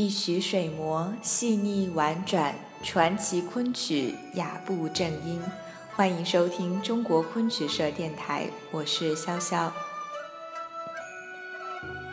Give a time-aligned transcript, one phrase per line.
[0.00, 5.38] 一曲水磨细腻婉转，传奇昆曲雅步正音。
[5.94, 9.70] 欢迎收听中国昆曲社电台，我是潇潇。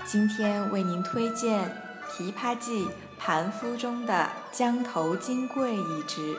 [0.06, 1.64] 今天为您推荐
[2.12, 2.84] 《琵琶记·
[3.18, 6.38] 盘夫》中的江头金桂一支。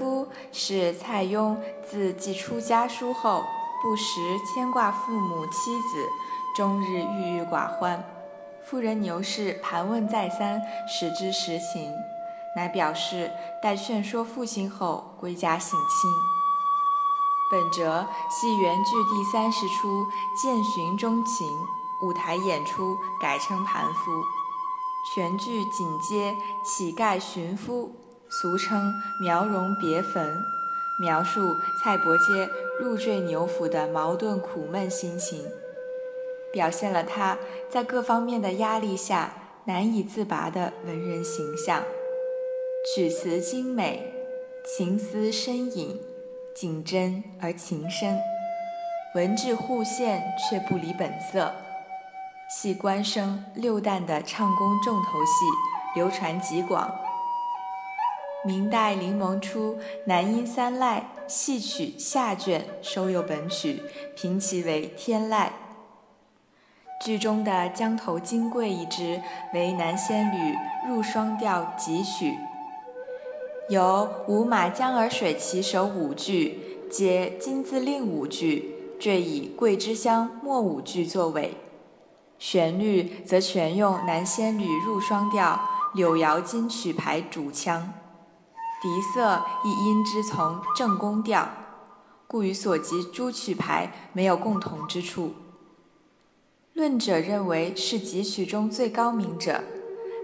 [0.00, 3.44] 夫是蔡邕自寄出家书后，
[3.82, 6.08] 不时牵挂父母妻子，
[6.56, 8.02] 终日郁郁寡欢。
[8.64, 11.92] 夫人牛氏盘问再三，始知实情，
[12.56, 13.30] 乃表示
[13.62, 16.10] 待劝说父亲后归家省亲。
[17.50, 20.02] 本折系原剧第三十出
[20.40, 21.46] 《见寻》钟情，
[22.02, 24.10] 舞台演出改称盘夫，
[25.14, 27.99] 全剧紧接乞丐寻夫。
[28.30, 30.46] 俗称苗荣别坟，
[30.96, 35.44] 描述蔡伯喈入赘牛府的矛盾苦闷心情，
[36.52, 37.36] 表现了他
[37.68, 41.82] 在各方面的压力下难以自拔的文人形象。
[42.94, 44.14] 曲词精美，
[44.64, 46.00] 情思深隐，
[46.54, 48.16] 景真而情深，
[49.16, 51.52] 文质互现却不离本色。
[52.48, 56.99] 戏官声六旦的唱功重头戏流传极广。
[58.44, 63.82] 明代临蒙初，南音三赖戏曲下卷收有本曲，
[64.16, 65.48] 评其为天籁。
[67.04, 69.20] 剧中的江头金桂一支
[69.52, 70.56] 为南仙侣
[70.88, 72.38] 入双调集曲，
[73.68, 76.60] 由五马江儿水旗手五句
[76.90, 81.54] 接金字令五句，缀以桂枝香末五句作尾，
[82.38, 85.60] 旋律则全用南仙侣入双调
[85.94, 87.92] 柳瑶金曲牌主腔。
[88.82, 91.48] 笛色亦因之从正宫调，
[92.26, 95.34] 故与所及诸曲牌没有共同之处。
[96.72, 99.62] 论者认为是几曲中最高明者。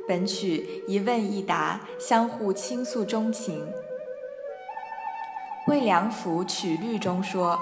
[0.08, 3.66] 本曲一问一答，相互倾诉衷情。
[5.66, 7.58] 魏良辅曲律中说：“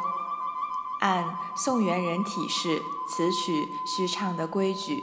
[1.00, 1.24] 按
[1.56, 5.02] 宋元人体式，此曲须唱的规矩。”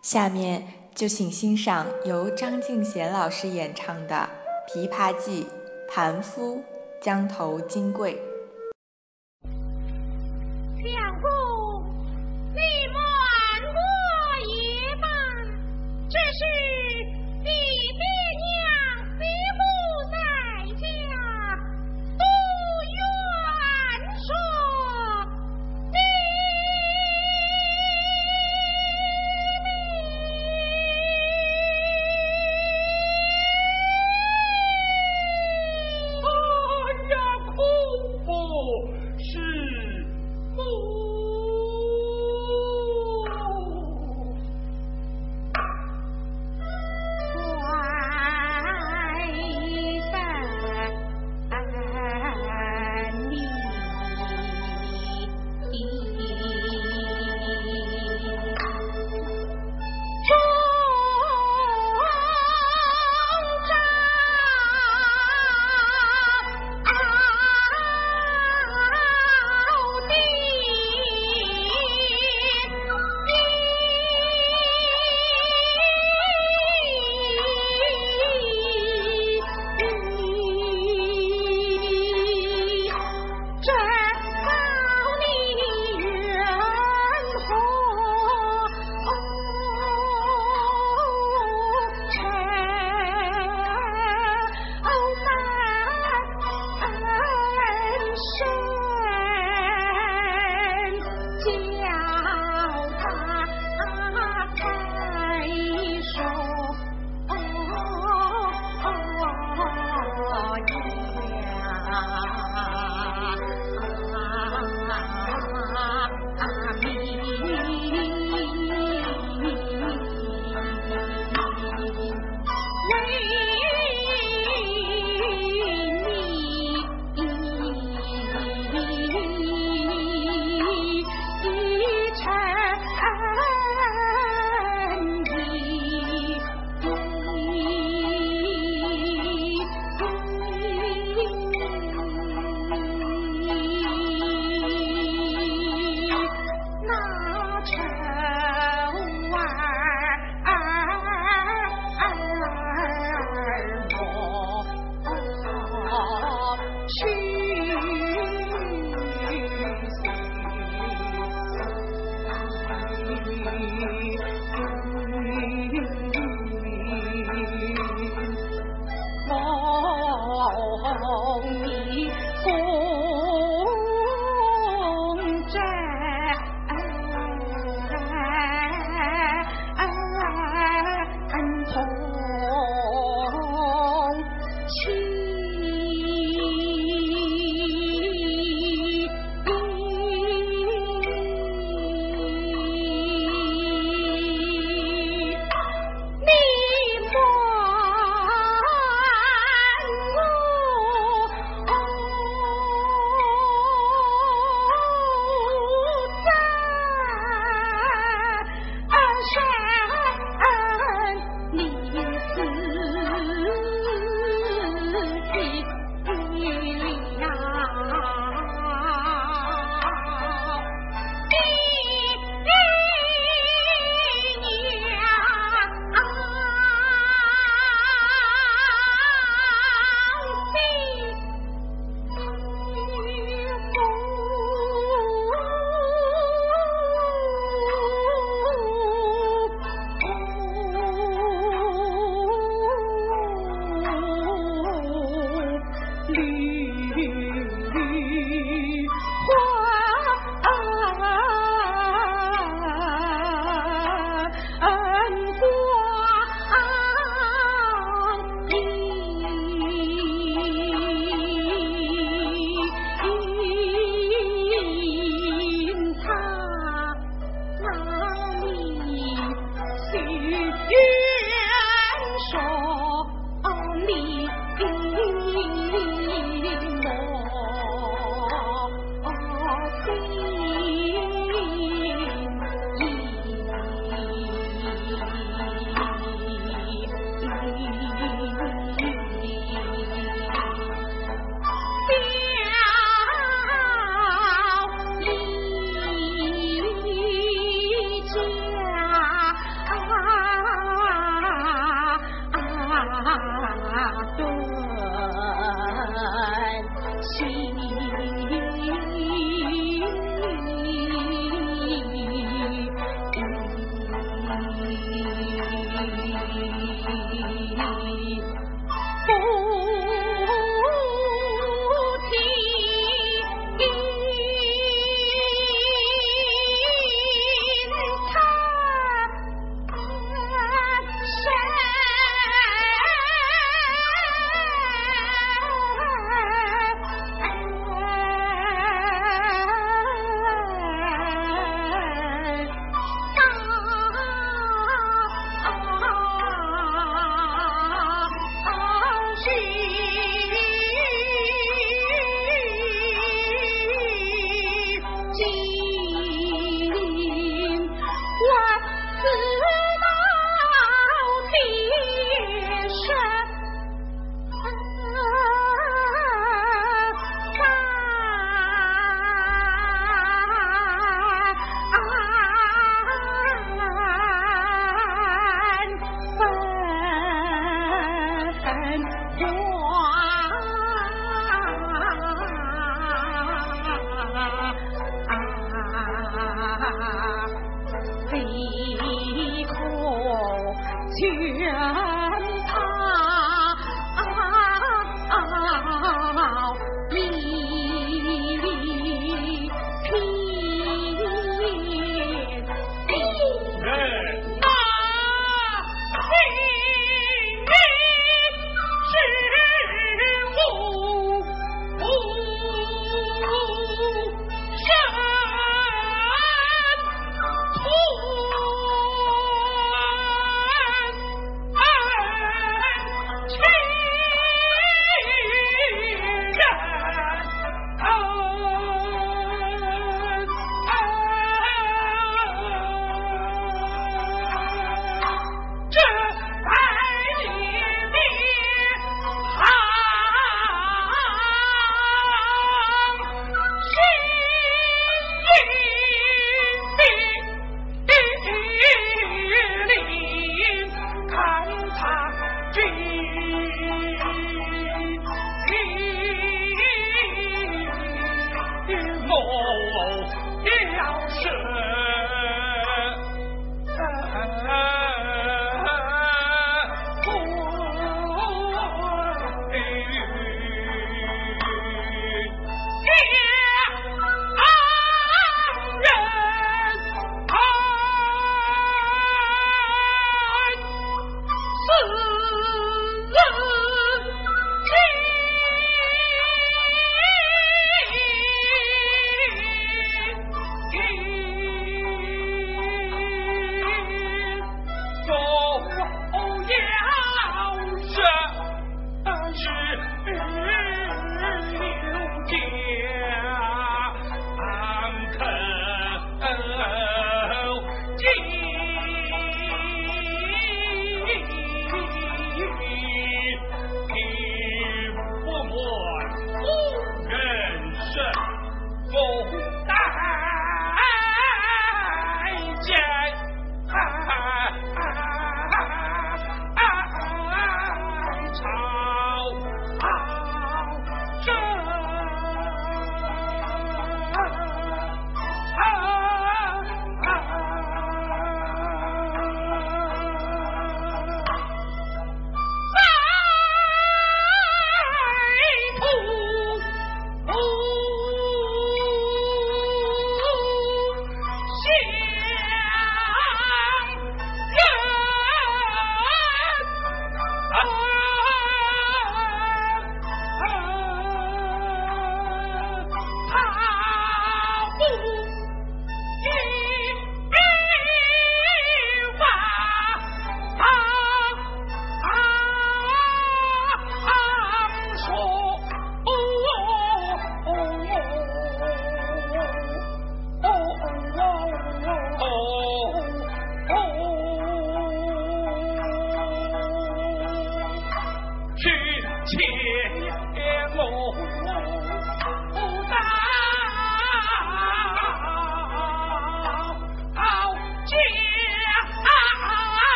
[0.00, 4.30] 下面就请欣赏由张敬贤老师演唱的。
[4.68, 5.44] 《琵琶记》
[5.92, 6.62] 盘夫，
[7.00, 8.20] 江头金桂。